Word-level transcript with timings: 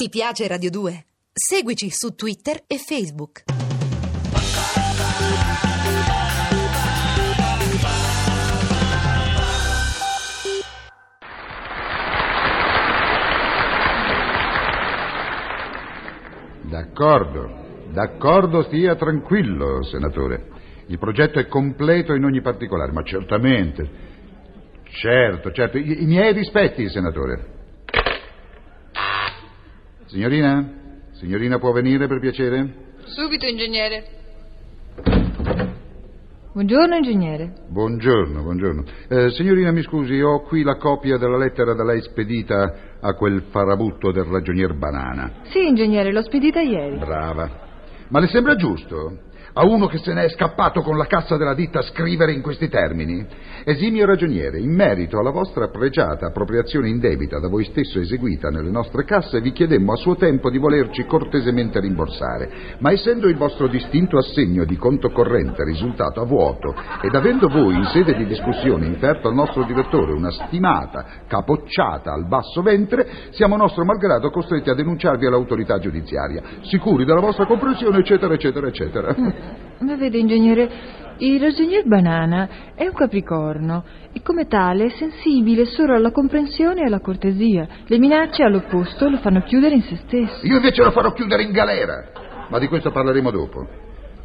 Ti 0.00 0.10
piace 0.10 0.46
Radio 0.46 0.70
2? 0.70 1.04
Seguici 1.32 1.90
su 1.90 2.14
Twitter 2.14 2.62
e 2.68 2.78
Facebook. 2.78 3.42
D'accordo, 16.62 17.88
d'accordo, 17.90 18.62
stia 18.62 18.94
tranquillo, 18.94 19.82
senatore. 19.82 20.46
Il 20.86 20.98
progetto 21.00 21.40
è 21.40 21.48
completo 21.48 22.14
in 22.14 22.22
ogni 22.22 22.40
particolare, 22.40 22.92
ma 22.92 23.02
certamente. 23.02 23.90
Certo, 24.84 25.50
certo. 25.50 25.76
I, 25.76 26.02
i 26.02 26.06
miei 26.06 26.32
rispetti, 26.32 26.88
senatore. 26.88 27.57
Signorina? 30.08 30.66
Signorina 31.12 31.58
può 31.58 31.70
venire 31.72 32.06
per 32.06 32.18
piacere? 32.18 32.94
Subito, 33.04 33.44
ingegnere. 33.44 34.16
Buongiorno, 36.52 36.96
ingegnere. 36.96 37.52
Buongiorno, 37.68 38.42
buongiorno. 38.42 38.84
Eh, 39.06 39.30
signorina, 39.32 39.70
mi 39.70 39.82
scusi, 39.82 40.18
ho 40.18 40.40
qui 40.40 40.62
la 40.62 40.76
copia 40.76 41.18
della 41.18 41.36
lettera 41.36 41.74
da 41.74 41.84
lei 41.84 42.00
spedita 42.00 42.96
a 43.00 43.12
quel 43.12 43.42
farabutto 43.50 44.10
del 44.10 44.24
ragionier 44.24 44.74
Banana. 44.74 45.30
Sì, 45.50 45.68
ingegnere, 45.68 46.10
l'ho 46.10 46.22
spedita 46.22 46.60
ieri. 46.60 46.96
Brava. 46.96 47.66
Ma 48.08 48.20
le 48.20 48.28
sembra 48.28 48.56
giusto? 48.56 49.18
A 49.54 49.64
uno 49.64 49.86
che 49.86 49.98
se 49.98 50.12
ne 50.12 50.24
è 50.24 50.28
scappato 50.28 50.82
con 50.82 50.96
la 50.96 51.06
cassa 51.06 51.36
della 51.36 51.54
ditta 51.54 51.82
scrivere 51.82 52.32
in 52.32 52.42
questi 52.42 52.68
termini? 52.68 53.26
Esimio 53.64 54.06
ragioniere, 54.06 54.60
in 54.60 54.72
merito 54.72 55.18
alla 55.18 55.30
vostra 55.30 55.68
pregiata 55.68 56.26
appropriazione 56.26 56.88
indebita 56.88 57.40
da 57.40 57.48
voi 57.48 57.64
stesso 57.64 57.98
eseguita 57.98 58.50
nelle 58.50 58.70
nostre 58.70 59.04
casse, 59.04 59.40
vi 59.40 59.50
chiedemmo 59.50 59.92
a 59.92 59.96
suo 59.96 60.14
tempo 60.14 60.48
di 60.48 60.58
volerci 60.58 61.04
cortesemente 61.06 61.80
rimborsare, 61.80 62.76
ma 62.78 62.92
essendo 62.92 63.26
il 63.26 63.36
vostro 63.36 63.66
distinto 63.66 64.16
assegno 64.16 64.64
di 64.64 64.76
conto 64.76 65.10
corrente 65.10 65.64
risultato 65.64 66.20
a 66.20 66.24
vuoto 66.24 66.74
ed 67.02 67.14
avendo 67.14 67.48
voi 67.48 67.74
in 67.74 67.84
sede 67.86 68.14
di 68.14 68.26
discussione 68.26 68.86
inferto 68.86 69.28
al 69.28 69.34
nostro 69.34 69.64
direttore 69.64 70.12
una 70.12 70.30
stimata 70.30 71.04
capocciata 71.26 72.12
al 72.12 72.28
basso 72.28 72.62
ventre, 72.62 73.08
siamo 73.30 73.56
nostro 73.56 73.84
malgrado 73.84 74.30
costretti 74.30 74.70
a 74.70 74.74
denunciarvi 74.74 75.26
all'autorità 75.26 75.78
giudiziaria, 75.78 76.42
sicuri 76.62 77.04
della 77.04 77.20
vostra 77.20 77.44
comprensione, 77.46 77.98
eccetera, 77.98 78.34
eccetera, 78.34 78.68
eccetera. 78.68 79.14
Ma 79.80 79.96
vede, 79.96 80.18
ingegnere, 80.18 80.70
il 81.18 81.40
ragionier 81.40 81.84
Banana 81.86 82.48
è 82.74 82.86
un 82.86 82.94
capricorno 82.94 83.84
e 84.12 84.22
come 84.22 84.46
tale 84.46 84.86
è 84.86 84.88
sensibile 84.90 85.64
solo 85.64 85.94
alla 85.94 86.12
comprensione 86.12 86.82
e 86.82 86.86
alla 86.86 87.00
cortesia. 87.00 87.66
Le 87.86 87.98
minacce 87.98 88.42
all'opposto 88.42 89.08
lo 89.08 89.16
fanno 89.18 89.42
chiudere 89.42 89.74
in 89.74 89.82
se 89.82 89.96
stesso. 89.96 90.46
Io 90.46 90.56
invece 90.56 90.82
lo 90.82 90.90
farò 90.90 91.12
chiudere 91.12 91.42
in 91.42 91.50
galera, 91.50 92.04
ma 92.48 92.58
di 92.58 92.68
questo 92.68 92.90
parleremo 92.90 93.30
dopo. 93.30 93.66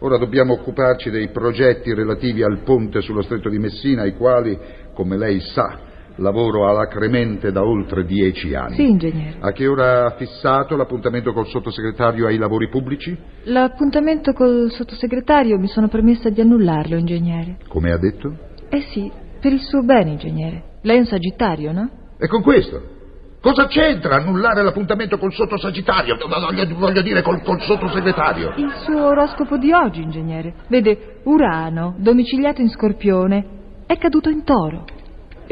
Ora 0.00 0.18
dobbiamo 0.18 0.54
occuparci 0.54 1.10
dei 1.10 1.28
progetti 1.28 1.94
relativi 1.94 2.42
al 2.42 2.58
ponte 2.64 3.00
sullo 3.00 3.22
stretto 3.22 3.48
di 3.48 3.58
Messina, 3.58 4.02
ai 4.02 4.14
quali, 4.14 4.58
come 4.92 5.16
lei 5.16 5.40
sa, 5.40 5.78
lavoro 6.16 6.68
alacremente 6.68 7.52
da 7.52 7.62
oltre 7.64 8.04
dieci 8.04 8.54
anni. 8.54 8.74
Sì, 8.74 8.88
ingegnere. 8.88 9.36
A 9.40 9.52
che 9.52 9.66
ora 9.66 10.06
ha 10.06 10.10
fissato 10.16 10.76
l'appuntamento 10.76 11.32
col 11.32 11.46
sottosegretario 11.46 12.26
ai 12.26 12.36
lavori 12.36 12.68
pubblici? 12.68 13.16
L'appuntamento 13.44 14.32
col 14.32 14.70
sottosegretario 14.70 15.58
mi 15.58 15.68
sono 15.68 15.88
permessa 15.88 16.28
di 16.28 16.40
annullarlo, 16.40 16.96
ingegnere. 16.96 17.56
Come 17.68 17.92
ha 17.92 17.98
detto? 17.98 18.36
Eh 18.68 18.82
sì, 18.92 19.10
per 19.40 19.52
il 19.52 19.60
suo 19.60 19.82
bene, 19.82 20.10
ingegnere. 20.10 20.62
Lei 20.82 20.96
è 20.96 21.00
un 21.00 21.06
sagittario, 21.06 21.72
no? 21.72 21.90
E 22.18 22.26
con 22.28 22.42
questo? 22.42 23.00
Cosa 23.40 23.66
c'entra 23.66 24.16
annullare 24.16 24.62
l'appuntamento 24.62 25.18
col 25.18 25.32
sottosagittario? 25.32 26.16
Voglio, 26.16 26.74
voglio 26.76 27.02
dire 27.02 27.22
col, 27.22 27.42
col 27.42 27.60
sottosegretario. 27.60 28.52
Il 28.56 28.72
suo 28.84 29.06
oroscopo 29.06 29.56
di 29.56 29.72
oggi, 29.72 30.00
ingegnere. 30.00 30.54
Vede, 30.68 31.20
Urano, 31.24 31.96
domiciliato 31.98 32.60
in 32.60 32.68
Scorpione, 32.68 33.46
è 33.86 33.96
caduto 33.98 34.30
in 34.30 34.44
Toro 34.44 34.84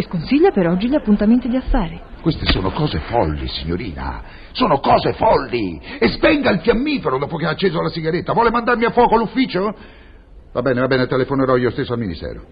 e 0.00 0.02
sconsiglia 0.02 0.50
per 0.50 0.66
oggi 0.66 0.88
gli 0.88 0.94
appuntamenti 0.94 1.48
di 1.48 1.56
affari. 1.56 2.00
Queste 2.20 2.46
sono 2.46 2.70
cose 2.70 2.98
folli, 3.00 3.46
signorina. 3.48 4.22
Sono 4.52 4.80
cose 4.80 5.12
folli. 5.12 5.80
E 5.98 6.08
spenga 6.08 6.50
il 6.50 6.60
fiammifero 6.60 7.18
dopo 7.18 7.36
che 7.36 7.46
ha 7.46 7.50
acceso 7.50 7.80
la 7.80 7.88
sigaretta. 7.88 8.32
Vuole 8.32 8.50
mandarmi 8.50 8.84
a 8.84 8.90
fuoco 8.90 9.16
l'ufficio? 9.16 9.74
Va 10.52 10.62
bene, 10.62 10.80
va 10.80 10.86
bene, 10.86 11.06
telefonerò 11.06 11.56
io 11.56 11.70
stesso 11.70 11.92
al 11.92 11.98
Ministero. 11.98 12.42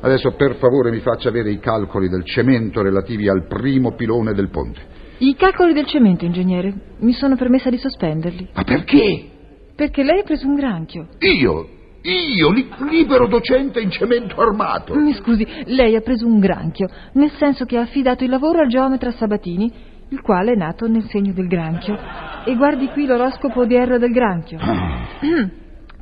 Adesso 0.00 0.32
per 0.32 0.56
favore 0.56 0.90
mi 0.90 1.00
faccia 1.00 1.30
avere 1.30 1.50
i 1.50 1.58
calcoli 1.58 2.08
del 2.08 2.24
cemento 2.24 2.82
relativi 2.82 3.28
al 3.28 3.46
primo 3.46 3.94
pilone 3.94 4.34
del 4.34 4.50
ponte. 4.50 4.80
I 5.18 5.34
calcoli 5.34 5.72
del 5.72 5.86
cemento, 5.86 6.24
ingegnere, 6.24 6.74
mi 6.98 7.12
sono 7.12 7.36
permessa 7.36 7.70
di 7.70 7.78
sospenderli. 7.78 8.50
Ma 8.52 8.64
perché? 8.64 9.30
Perché 9.74 10.02
lei 10.02 10.20
ha 10.20 10.24
preso 10.24 10.46
un 10.46 10.54
granchio. 10.54 11.08
Io? 11.20 11.68
Io, 12.06 12.50
li- 12.50 12.68
libero 12.90 13.26
docente 13.26 13.80
in 13.80 13.90
cemento 13.90 14.38
armato. 14.38 14.94
Mi 14.94 15.14
scusi, 15.14 15.46
lei 15.64 15.96
ha 15.96 16.00
preso 16.00 16.26
un 16.26 16.38
granchio, 16.38 16.86
nel 17.12 17.30
senso 17.38 17.64
che 17.64 17.78
ha 17.78 17.82
affidato 17.82 18.24
il 18.24 18.30
lavoro 18.30 18.60
al 18.60 18.68
geometra 18.68 19.10
Sabatini, 19.10 19.72
il 20.08 20.20
quale 20.20 20.52
è 20.52 20.54
nato 20.54 20.86
nel 20.86 21.04
segno 21.08 21.32
del 21.32 21.48
granchio. 21.48 21.98
E 22.44 22.54
guardi 22.56 22.88
qui 22.88 23.06
l'oroscopo 23.06 23.60
odierno 23.60 23.96
del 23.96 24.12
granchio. 24.12 24.58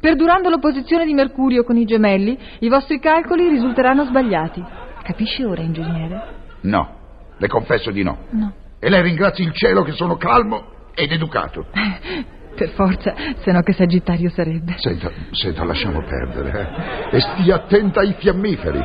Perdurando 0.00 0.50
l'opposizione 0.50 1.04
di 1.04 1.14
Mercurio 1.14 1.62
con 1.62 1.76
i 1.76 1.84
gemelli, 1.84 2.36
i 2.58 2.68
vostri 2.68 2.98
calcoli 2.98 3.48
risulteranno 3.48 4.04
sbagliati. 4.04 4.60
Capisce 5.04 5.44
ora, 5.44 5.62
ingegnere? 5.62 6.22
No, 6.62 6.96
le 7.36 7.46
confesso 7.46 7.92
di 7.92 8.02
no. 8.02 8.18
No. 8.30 8.52
E 8.80 8.90
lei 8.90 9.02
ringrazia 9.02 9.44
il 9.44 9.52
cielo 9.52 9.84
che 9.84 9.92
sono 9.92 10.16
calmo 10.16 10.64
ed 10.94 11.12
educato. 11.12 11.66
Per 12.54 12.68
forza, 12.70 13.14
se 13.38 13.50
no 13.50 13.62
che 13.62 13.72
sagittario 13.72 14.30
sarebbe. 14.30 14.74
Senta, 14.76 15.10
senta, 15.30 15.64
lasciamo 15.64 16.02
perdere. 16.02 17.08
Eh? 17.10 17.16
E 17.16 17.20
stia 17.20 17.56
attenta 17.56 18.00
ai 18.00 18.14
fiammiferi. 18.18 18.84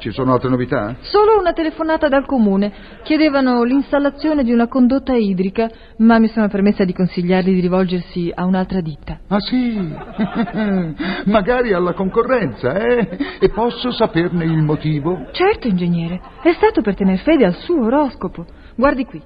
Ci 0.00 0.12
sono 0.12 0.32
altre 0.32 0.48
novità? 0.48 0.96
Solo 1.00 1.38
una 1.38 1.52
telefonata 1.52 2.08
dal 2.08 2.24
comune. 2.24 2.72
Chiedevano 3.02 3.62
l'installazione 3.64 4.42
di 4.42 4.50
una 4.50 4.66
condotta 4.66 5.12
idrica, 5.14 5.68
ma 5.98 6.18
mi 6.18 6.28
sono 6.28 6.48
permessa 6.48 6.84
di 6.84 6.94
consigliargli 6.94 7.52
di 7.52 7.60
rivolgersi 7.60 8.32
a 8.34 8.46
un'altra 8.46 8.80
ditta. 8.80 9.18
Ah 9.28 9.40
sì? 9.40 9.94
Magari 11.26 11.74
alla 11.74 11.92
concorrenza, 11.92 12.78
eh? 12.78 13.18
E 13.40 13.50
posso 13.50 13.90
saperne 13.90 14.44
il 14.44 14.62
motivo? 14.62 15.26
Certo, 15.32 15.68
ingegnere, 15.68 16.18
è 16.42 16.52
stato 16.52 16.80
per 16.80 16.94
tener 16.94 17.18
fede 17.18 17.44
al 17.44 17.54
suo 17.56 17.84
oroscopo. 17.84 18.46
Guardi 18.76 19.04
qui. 19.04 19.22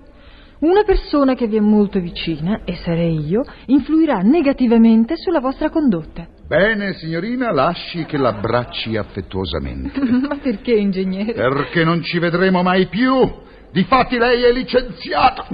Una 0.65 0.83
persona 0.83 1.35
che 1.35 1.47
vi 1.47 1.59
è 1.59 1.61
molto 1.61 2.01
vicina, 2.01 2.63
e 2.65 2.75
sarei 2.77 3.23
io, 3.27 3.45
influirà 3.67 4.21
negativamente 4.21 5.15
sulla 5.15 5.39
vostra 5.39 5.69
condotta. 5.69 6.27
Bene, 6.47 6.95
signorina, 6.95 7.53
lasci 7.53 8.07
che 8.07 8.17
l'abbracci 8.17 8.97
affettuosamente. 8.97 10.01
Ma 10.27 10.39
perché, 10.43 10.73
ingegnere? 10.73 11.35
Perché 11.35 11.85
non 11.85 12.03
ci 12.03 12.19
vedremo 12.19 12.63
mai 12.63 12.87
più. 12.87 13.31
Difatti 13.73 14.17
lei 14.17 14.43
è 14.43 14.53
licenziata. 14.53 15.47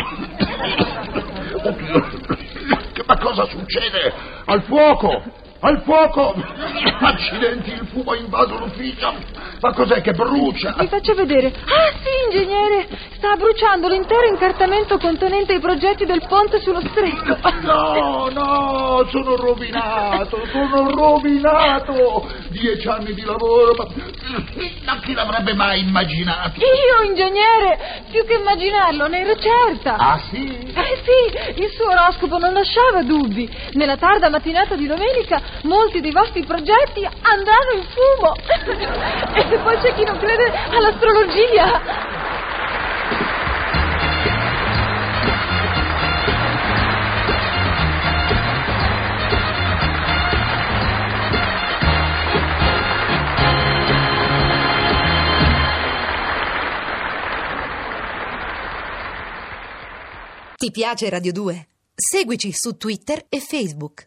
Ma 3.05 3.19
cosa 3.19 3.47
succede? 3.47 4.13
Al 4.45 4.63
fuoco! 4.63 5.40
Al 5.63 5.83
fuoco! 5.83 6.35
Accidenti, 7.01 7.71
il 7.71 7.87
fumo 7.93 8.13
ha 8.13 8.17
invaso 8.17 8.57
l'ufficio. 8.57 9.13
Ma 9.61 9.75
cos'è 9.75 10.01
che 10.01 10.13
brucia? 10.13 10.75
Vi 10.79 10.87
faccio 10.89 11.15
vedere. 11.15 11.49
Ah, 11.49 11.93
sì, 12.03 12.37
ingegnere! 12.39 12.89
Sta 13.13 13.37
bruciando 13.37 13.89
l'intero 13.89 14.27
incartamento 14.27 14.97
contenente 14.97 15.53
i 15.53 15.61
progetti 15.61 16.07
del 16.07 16.25
ponte 16.27 16.61
sullo 16.61 16.81
stretto. 16.81 17.37
No, 17.61 18.31
no, 18.33 19.07
sono 19.11 19.37
rovinato, 19.37 20.47
sono 20.47 20.91
rovinato. 20.91 22.27
Dieci 22.49 22.89
anni 22.89 23.13
di 23.13 23.23
lavoro, 23.23 23.75
ma, 23.77 23.87
ma 24.87 24.99
chi 25.01 25.13
l'avrebbe 25.13 25.53
mai 25.53 25.81
immaginato? 25.81 26.59
Io, 26.59 27.07
ingegnere! 27.07 28.05
Più 28.11 28.25
che 28.25 28.37
immaginarlo, 28.37 29.09
ne 29.09 29.21
ero 29.21 29.37
certa. 29.39 29.97
Ah, 29.97 30.21
sì? 30.31 30.47
Eh 30.47 31.03
sì, 31.05 31.61
il 31.61 31.71
suo 31.73 31.91
oroscopo 31.91 32.39
non 32.39 32.55
lasciava 32.55 33.03
dubbi. 33.03 33.47
Nella 33.73 33.99
tarda 33.99 34.31
mattinata 34.31 34.75
di 34.75 34.87
domenica 34.87 35.43
molti 35.63 36.01
dei 36.01 36.13
vostri 36.13 36.45
progetti 36.45 37.05
andranno 37.05 37.73
in 37.75 37.85
fumo. 37.85 38.35
e 39.53 39.59
poi 39.59 39.79
c'è 39.79 39.95
chi 39.95 40.05
non 40.05 40.19
crede 40.19 40.53
all'astrologia. 40.71 42.19
Ti 60.61 60.71
piace 60.71 61.09
Radio 61.09 61.33
2? 61.33 61.69
Seguici 61.95 62.53
su 62.53 62.77
Twitter 62.77 63.25
e 63.31 63.41
Facebook. 63.41 64.07